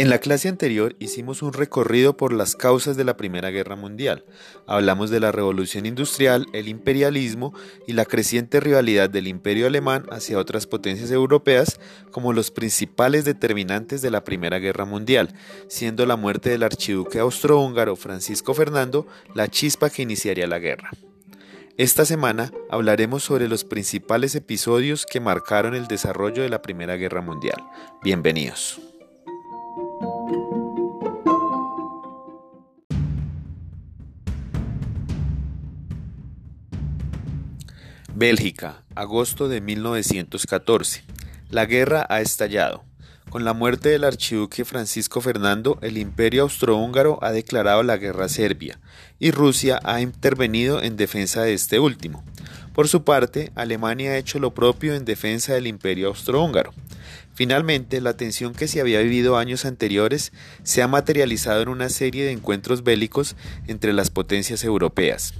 [0.00, 4.24] En la clase anterior hicimos un recorrido por las causas de la Primera Guerra Mundial.
[4.66, 7.52] Hablamos de la revolución industrial, el imperialismo
[7.86, 11.78] y la creciente rivalidad del imperio alemán hacia otras potencias europeas
[12.12, 15.34] como los principales determinantes de la Primera Guerra Mundial,
[15.68, 20.92] siendo la muerte del archiduque austrohúngaro Francisco Fernando la chispa que iniciaría la guerra.
[21.76, 27.20] Esta semana hablaremos sobre los principales episodios que marcaron el desarrollo de la Primera Guerra
[27.20, 27.62] Mundial.
[28.02, 28.80] Bienvenidos.
[38.14, 41.04] Bélgica, agosto de 1914.
[41.48, 42.82] La guerra ha estallado.
[43.30, 48.28] Con la muerte del archiduque Francisco Fernando, el imperio austrohúngaro ha declarado la guerra a
[48.28, 48.80] Serbia
[49.20, 52.24] y Rusia ha intervenido en defensa de este último.
[52.74, 56.74] Por su parte, Alemania ha hecho lo propio en defensa del imperio austrohúngaro.
[57.32, 60.32] Finalmente, la tensión que se había vivido años anteriores
[60.64, 63.36] se ha materializado en una serie de encuentros bélicos
[63.68, 65.34] entre las potencias europeas.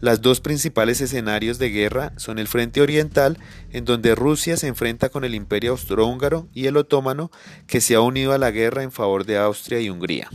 [0.00, 3.38] Las dos principales escenarios de guerra son el frente oriental,
[3.72, 7.30] en donde Rusia se enfrenta con el imperio austrohúngaro, y el otomano,
[7.66, 10.28] que se ha unido a la guerra en favor de Austria y Hungría.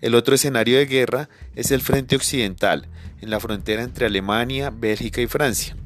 [0.00, 2.86] El otro escenario de guerra es el frente occidental,
[3.20, 5.76] en la frontera entre Alemania, Bélgica y Francia.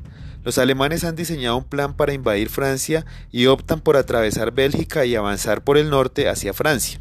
[0.44, 5.14] Los alemanes han diseñado un plan para invadir Francia y optan por atravesar Bélgica y
[5.14, 7.00] avanzar por el norte hacia Francia.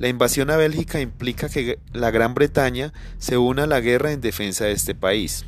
[0.00, 4.22] La invasión a Bélgica implica que la Gran Bretaña se una a la guerra en
[4.22, 5.44] defensa de este país.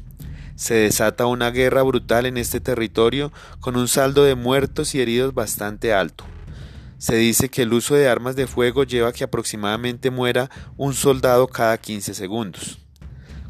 [0.56, 5.32] Se desata una guerra brutal en este territorio con un saldo de muertos y heridos
[5.32, 6.26] bastante alto.
[6.98, 10.92] Se dice que el uso de armas de fuego lleva a que aproximadamente muera un
[10.92, 12.78] soldado cada 15 segundos.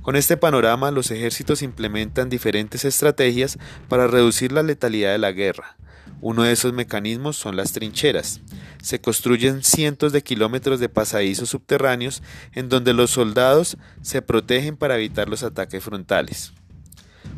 [0.03, 5.77] Con este panorama, los ejércitos implementan diferentes estrategias para reducir la letalidad de la guerra.
[6.23, 8.41] Uno de esos mecanismos son las trincheras.
[8.81, 14.95] Se construyen cientos de kilómetros de pasadizos subterráneos en donde los soldados se protegen para
[14.95, 16.53] evitar los ataques frontales.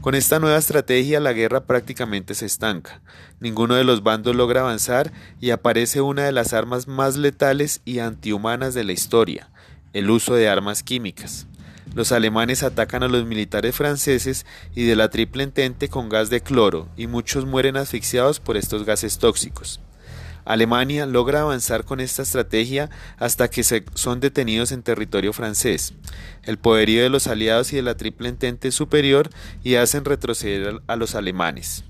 [0.03, 3.01] Con esta nueva estrategia la guerra prácticamente se estanca.
[3.41, 8.01] Ninguno de los bandos logra avanzar y aparece una de las armas más letales y
[8.01, 9.49] antihumanas de la historia,
[9.95, 11.47] el uso de armas químicas.
[11.95, 16.41] Los alemanes atacan a los militares franceses y de la Triple Entente con gas de
[16.41, 19.81] cloro y muchos mueren asfixiados por estos gases tóxicos.
[20.45, 25.95] Alemania logra avanzar con esta estrategia hasta que son detenidos en territorio francés.
[26.43, 29.31] El poderío de los aliados y de la Triple Entente es superior
[29.63, 31.85] y hacen retroceder a los alemanes.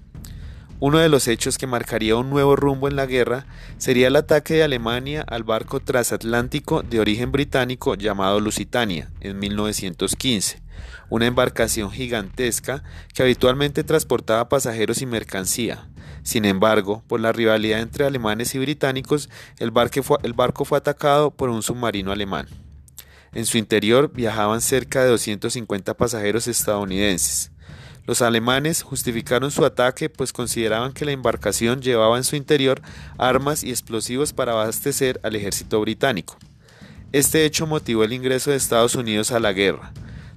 [0.86, 3.46] Uno de los hechos que marcaría un nuevo rumbo en la guerra
[3.78, 10.60] sería el ataque de Alemania al barco transatlántico de origen británico llamado Lusitania en 1915,
[11.08, 12.82] una embarcación gigantesca
[13.14, 15.88] que habitualmente transportaba pasajeros y mercancía.
[16.22, 21.62] Sin embargo, por la rivalidad entre alemanes y británicos, el barco fue, atacado por un
[21.62, 22.46] submarino alemán.
[23.32, 27.52] En su interior viajaban cerca de 250 pasajeros estadounidenses.
[28.06, 32.82] Los alemanes justificaron su ataque pues consideraban que la embarcación llevaba en su interior
[33.16, 36.36] armas y explosivos para abastecer al ejército británico.
[37.12, 39.92] Este hecho motivó el ingreso de Estados Unidos a la guerra.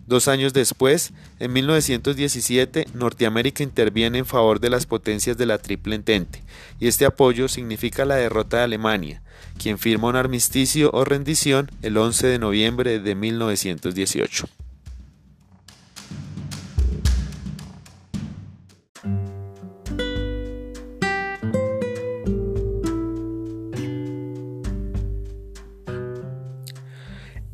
[0.06, 5.95] Dos años después, en 1917, Norteamérica interviene en favor de las potencias de la Triple
[5.95, 6.44] Entente,
[6.79, 9.22] y este apoyo significa la derrota de Alemania,
[9.57, 14.47] quien firma un armisticio o rendición el 11 de noviembre de 1918.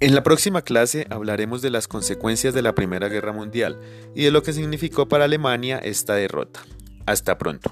[0.03, 3.79] En la próxima clase hablaremos de las consecuencias de la Primera Guerra Mundial
[4.13, 6.59] y de lo que significó para Alemania esta derrota.
[7.05, 7.71] Hasta pronto.